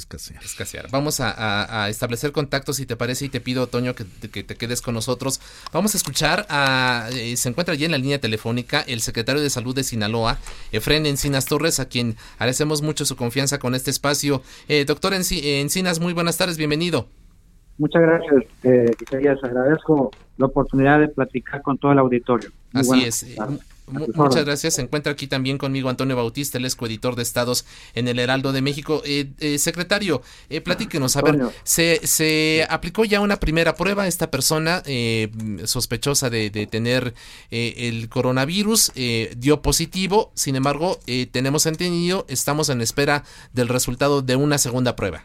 [0.00, 0.42] Escasear.
[0.42, 0.88] Escasear.
[0.90, 4.42] Vamos a, a- a establecer contactos, si te parece, y te pido, Toño, que, que
[4.42, 5.40] te quedes con nosotros.
[5.72, 7.08] Vamos a escuchar a.
[7.12, 10.38] eh, se encuentra allí en la línea telefónica el secretario de Salud de Sinaloa,
[10.72, 14.42] Efren Encinas Torres, a quien agradecemos mucho su confianza con este espacio.
[14.68, 17.08] Eh, doctor Enci- Encinas, muy buenas tardes, bienvenido.
[17.78, 18.90] Muchas gracias, eh.
[19.42, 22.50] Agradezco la oportunidad de platicar con todo el auditorio.
[22.72, 23.22] Muy Así es.
[23.22, 23.60] eh, tardes.
[23.90, 24.74] Muchas gracias.
[24.74, 28.62] Se encuentra aquí también conmigo Antonio Bautista, el coeditor de Estados en el Heraldo de
[28.62, 29.02] México.
[29.04, 34.06] Eh, eh, secretario, eh, platíquenos, a ver, se, se aplicó ya una primera prueba a
[34.06, 35.30] esta persona eh,
[35.64, 37.14] sospechosa de, de tener
[37.50, 43.68] eh, el coronavirus, eh, dio positivo, sin embargo, eh, tenemos entendido, estamos en espera del
[43.68, 45.24] resultado de una segunda prueba.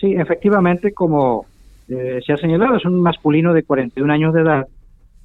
[0.00, 1.46] Sí, efectivamente, como
[1.88, 4.66] se ha señalado, es un masculino de 41 años de edad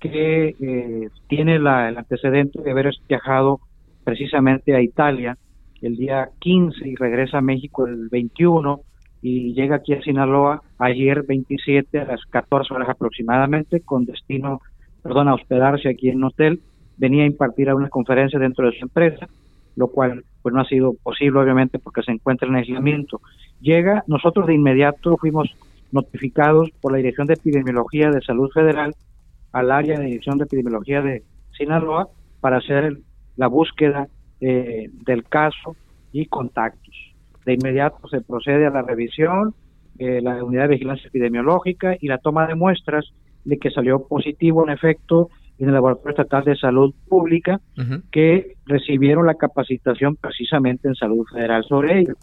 [0.01, 3.61] que eh, tiene la- el antecedente de haber viajado
[4.03, 5.37] precisamente a Italia
[5.81, 8.81] el día 15 y regresa a México el 21
[9.21, 14.59] y llega aquí a Sinaloa ayer 27 a las 14 horas aproximadamente con destino,
[15.03, 16.59] perdón, a hospedarse aquí en un hotel.
[16.97, 19.27] Venía a impartir a una conferencia dentro de su empresa,
[19.75, 23.21] lo cual pues no ha sido posible obviamente porque se encuentra en aislamiento.
[23.59, 25.55] Llega, nosotros de inmediato fuimos
[25.91, 28.95] notificados por la Dirección de Epidemiología de Salud Federal
[29.51, 31.23] al área de Dirección de Epidemiología de
[31.57, 32.07] Sinaloa
[32.39, 33.03] para hacer el-
[33.37, 34.07] la búsqueda
[34.43, 35.75] eh, del caso
[36.11, 36.95] y contactos.
[37.45, 39.53] De inmediato se procede a la revisión,
[39.99, 43.05] eh, la unidad de vigilancia epidemiológica y la toma de muestras
[43.45, 45.29] de que salió positivo en efecto
[45.59, 47.61] en el Laboratorio Estatal de Salud Pública
[48.11, 52.15] que recibieron la capacitación precisamente en salud federal sobre ello.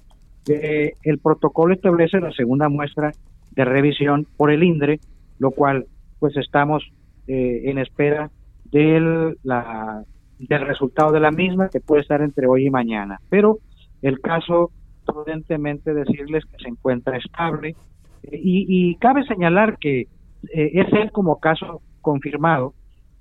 [0.49, 3.13] Eh, el protocolo establece la segunda muestra
[3.53, 4.99] de revisión por el INDRE,
[5.39, 5.87] lo cual
[6.19, 6.91] pues estamos
[7.29, 8.31] eh, en espera
[8.71, 10.03] del, la,
[10.39, 13.21] del resultado de la misma, que puede estar entre hoy y mañana.
[13.29, 13.59] Pero
[14.03, 14.71] el caso,
[15.05, 17.75] prudentemente decirles que se encuentra estable
[18.23, 20.07] eh, y, y cabe señalar que eh,
[20.53, 22.75] es él como caso confirmado,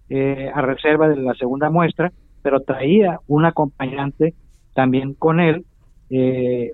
[0.10, 4.34] eh, a reserva de la segunda muestra, pero traía un acompañante
[4.74, 5.66] también con él,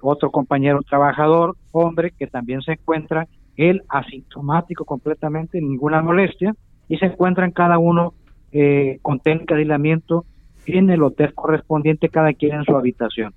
[0.04, 6.54] otro compañero trabajador, hombre, que también se encuentra, él asintomático completamente, ninguna molestia,
[6.94, 8.14] y se encuentran cada uno
[8.52, 10.26] eh, con técnica de aislamiento
[10.68, 13.34] en el hotel correspondiente, cada quien en su habitación.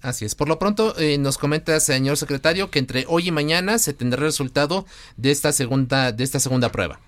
[0.00, 0.36] Así es.
[0.36, 4.20] Por lo pronto, eh, nos comenta, señor secretario, que entre hoy y mañana se tendrá
[4.20, 4.84] el resultado
[5.16, 7.00] de esta segunda, de esta segunda prueba.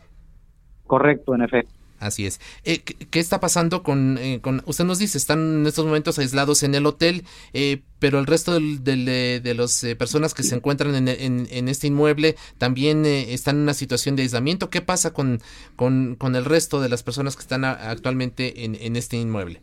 [0.89, 1.73] Correcto, en efecto.
[2.01, 2.41] Así es.
[2.65, 6.63] Eh, ¿qué, está pasando con, eh, con, usted nos dice, están en estos momentos aislados
[6.63, 7.23] en el hotel,
[7.55, 11.87] eh, pero el resto del- eh, de las personas que se encuentran en, en- este
[11.87, 14.69] inmueble también eh, están en una situación de aislamiento.
[14.69, 15.41] ¿Qué pasa con,
[15.77, 19.63] con, con el resto de las personas que están actualmente en, en este inmueble?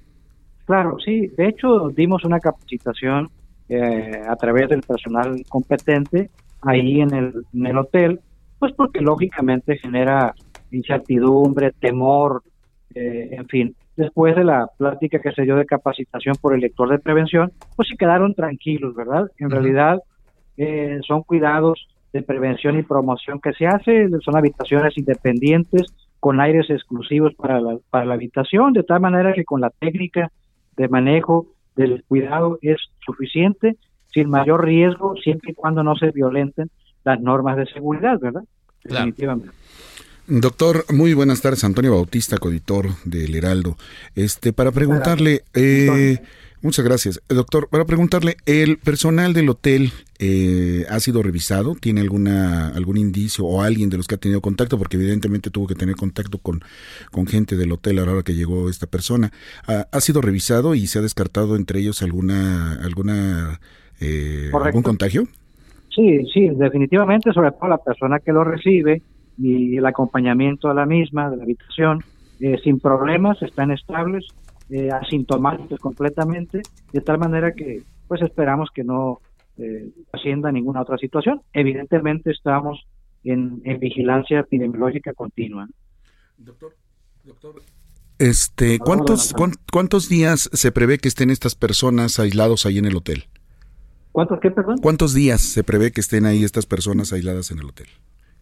[0.65, 1.27] Claro, sí.
[1.37, 3.29] De hecho, dimos una capacitación
[3.69, 6.29] eh, a través del personal competente
[6.61, 8.19] ahí en el, en el hotel,
[8.57, 10.33] pues porque lógicamente genera
[10.71, 12.43] incertidumbre, temor,
[12.93, 13.75] eh, en fin.
[13.95, 17.89] Después de la plática que se dio de capacitación por el lector de prevención, pues
[17.89, 19.29] se quedaron tranquilos, ¿verdad?
[19.37, 19.99] En realidad
[20.57, 26.69] eh, son cuidados de prevención y promoción que se hace, son habitaciones independientes con aires
[26.69, 30.31] exclusivos para la, para la habitación, de tal manera que con la técnica
[30.77, 33.75] de manejo del cuidado es suficiente,
[34.13, 36.69] sin mayor riesgo, siempre y cuando no se violenten
[37.03, 38.43] las normas de seguridad, ¿verdad?
[38.83, 39.11] Claro.
[40.27, 43.75] Doctor, muy buenas tardes, Antonio Bautista, coditor del Heraldo.
[44.15, 46.19] Este, para preguntarle, eh,
[46.61, 51.75] muchas gracias, doctor, para preguntarle, ¿el personal del hotel eh, ha sido revisado?
[51.75, 54.77] ¿Tiene alguna algún indicio o alguien de los que ha tenido contacto?
[54.77, 56.61] Porque evidentemente tuvo que tener contacto con,
[57.11, 59.31] con gente del hotel a la hora que llegó esta persona.
[59.67, 63.59] ¿Ha, ha sido revisado y se ha descartado entre ellos alguna alguna
[63.99, 65.27] eh, algún contagio?
[65.93, 69.01] Sí, sí, definitivamente, sobre todo la persona que lo recibe
[69.41, 72.03] y el acompañamiento a la misma, de la habitación,
[72.39, 74.27] eh, sin problemas, están estables,
[74.69, 76.61] eh, asintomáticos completamente,
[76.93, 79.19] de tal manera que pues esperamos que no
[79.57, 81.41] eh, ascienda ninguna otra situación.
[81.53, 82.85] Evidentemente estamos
[83.23, 85.67] en, en vigilancia epidemiológica continua.
[86.37, 86.75] Doctor,
[87.23, 87.55] doctor.
[88.19, 89.33] Este, ¿cuántos,
[89.71, 93.25] ¿cuántos días se prevé que estén estas personas aislados ahí en el hotel?
[94.11, 94.77] ¿Cuántos qué, perdón?
[94.79, 97.87] ¿Cuántos días se prevé que estén ahí estas personas aisladas en el hotel?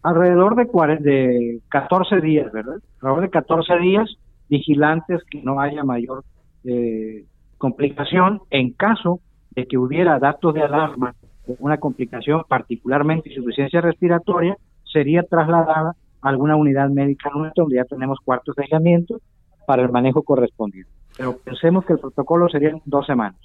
[0.02, 0.64] Alrededor de,
[1.00, 2.76] de 14 días, ¿verdad?
[3.00, 4.16] Alrededor de 14 días
[4.48, 6.24] vigilantes que no haya mayor
[6.64, 7.24] eh,
[7.58, 9.20] complicación en caso
[9.50, 11.14] de que hubiera datos de alarma
[11.58, 18.18] una complicación, particularmente insuficiencia respiratoria, sería trasladada a alguna unidad médica nuestra donde ya tenemos
[18.24, 19.20] cuartos de aislamiento
[19.66, 20.90] para el manejo correspondiente.
[21.20, 23.38] Pero pensemos que el protocolo sería dos semanas.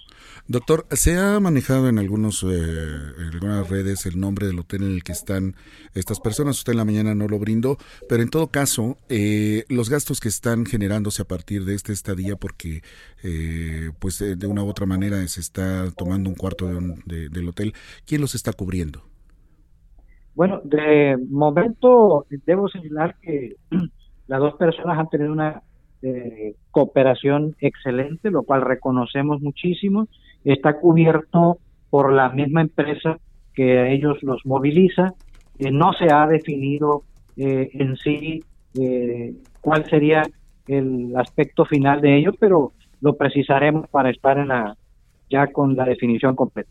[0.47, 4.91] Doctor, ¿se ha manejado en, algunos, eh, en algunas redes el nombre del hotel en
[4.91, 5.55] el que están
[5.93, 6.57] estas personas?
[6.57, 7.75] Usted en la mañana no lo brindó,
[8.07, 12.37] pero en todo caso, eh, los gastos que están generándose a partir de esta estadía,
[12.37, 12.81] porque
[13.23, 17.73] eh, pues de una u otra manera se está tomando un cuarto de del hotel,
[18.05, 19.01] ¿quién los está cubriendo?
[20.33, 23.57] Bueno, de momento debo señalar que
[24.27, 25.61] las dos personas han tenido una
[26.71, 30.07] cooperación excelente, lo cual reconocemos muchísimo.
[30.43, 31.59] Está cubierto
[31.89, 33.17] por la misma empresa
[33.53, 35.13] que a ellos los moviliza.
[35.57, 37.03] Eh, no se ha definido
[37.37, 38.43] eh, en sí
[38.77, 40.23] eh, cuál sería
[40.67, 44.75] el aspecto final de ello, pero lo precisaremos para estar en la
[45.29, 46.69] ya con la definición completa.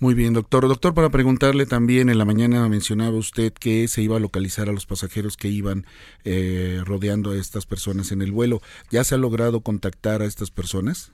[0.00, 0.66] Muy bien, doctor.
[0.66, 4.72] Doctor, para preguntarle también, en la mañana mencionaba usted que se iba a localizar a
[4.72, 5.84] los pasajeros que iban
[6.24, 8.60] eh, rodeando a estas personas en el vuelo.
[8.90, 11.12] ¿Ya se ha logrado contactar a estas personas?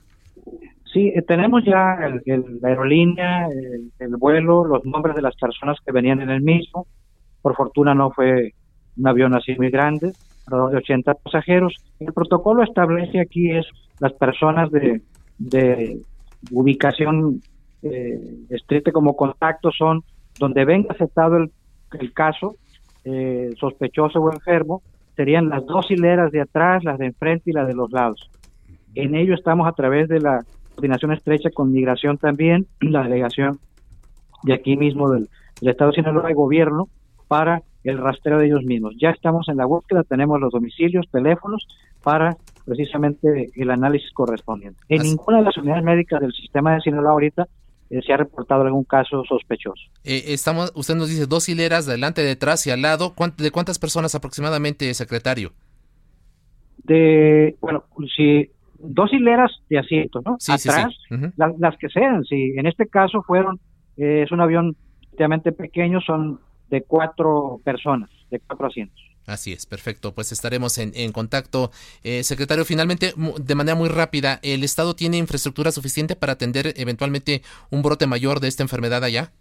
[0.93, 3.49] Sí, eh, tenemos ya la aerolínea,
[3.99, 6.87] el, vuelo, los nombres de las personas que venían en el mismo.
[7.41, 8.53] Por fortuna no fue
[8.95, 10.13] un avión así muy grande,
[10.45, 11.75] alrededor de 80 pasajeros.
[11.99, 13.65] El protocolo establece aquí es
[13.99, 15.99] las personas de
[16.51, 17.41] ubicación
[17.83, 20.03] eh, como contacto son
[20.39, 22.55] donde venga aceptado el, caso,
[23.03, 24.81] eh, sospechoso o enfermo,
[25.15, 28.29] serían las dos hileras de atrás, las de enfrente y las de los lados.
[28.93, 30.43] En ello estamos a través de la
[30.75, 33.59] coordinación estrecha con migración también, la delegación
[34.43, 35.27] de aquí mismo del,
[35.61, 36.87] Estado de Sinaloa y gobierno
[37.27, 38.93] para el rastreo de ellos mismos.
[39.01, 41.67] Ya estamos en la búsqueda, tenemos los domicilios, teléfonos
[42.03, 44.79] para precisamente el análisis correspondiente.
[44.87, 47.47] En ninguna de las unidades médicas del sistema de Sinaloa ahorita
[47.89, 49.81] eh, se ha reportado algún caso sospechoso.
[50.03, 53.13] Eh, estamos, usted nos dice dos hileras, delante, detrás y al lado.
[53.37, 55.53] ¿De cuántas personas aproximadamente, secretario?
[56.83, 57.85] De, bueno,
[58.15, 58.49] si
[58.79, 60.37] dos hileras de asientos, ¿no?
[60.47, 60.93] Atrás,
[61.57, 62.23] las que sean.
[62.25, 63.59] Si en este caso fueron,
[63.97, 66.39] eh, es un avión relativamente pequeño, son
[66.69, 69.01] de cuatro personas, de cuatro asientos.
[69.27, 70.15] Así es, perfecto.
[70.15, 71.69] Pues estaremos en, contacto.
[72.03, 77.41] Eh, secretario, finalmente, de manera muy rápida, ¿el Estado tiene infraestructura suficiente para atender eventualmente
[77.69, 79.33] un brote mayor de esta enfermedad allá?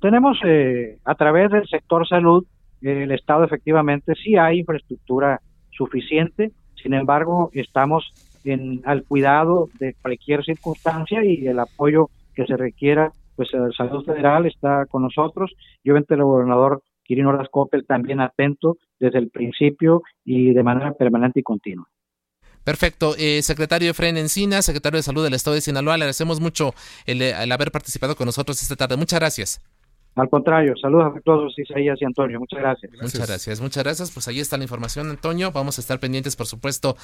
[0.00, 2.46] Tenemos, eh, a través del sector salud,
[2.80, 5.40] el Estado efectivamente sí hay infraestructura
[5.70, 6.52] suficiente.
[6.80, 8.12] Sin embargo, estamos
[8.44, 14.04] en, al cuidado de cualquier circunstancia y el apoyo que se requiera, pues el Salud
[14.04, 15.52] Federal está con nosotros.
[15.84, 17.48] Yo, el gobernador Quirino Ordaz
[17.86, 21.88] también atento desde el principio y de manera permanente y continua.
[22.64, 23.14] Perfecto.
[23.18, 26.74] Eh, secretario Efraín Encina, secretario de Salud del Estado de Sinaloa, le agradecemos mucho
[27.06, 28.96] el, haber participado con nosotros esta tarde.
[28.96, 29.60] Muchas gracias.
[30.14, 32.38] Al contrario, saludos a todos Isaías y Antonio.
[32.38, 32.92] Muchas gracias.
[32.92, 34.10] Muchas gracias, muchas gracias.
[34.12, 35.50] Pues ahí está la información, Antonio.
[35.52, 36.96] Vamos a estar pendientes, por supuesto.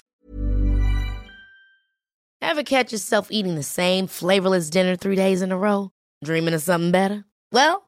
[2.40, 5.90] Ever catch yourself eating the same flavorless dinner three days in a row?
[6.22, 7.24] Dreaming of something better?
[7.52, 7.87] Well,